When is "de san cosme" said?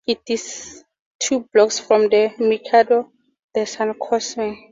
3.53-4.53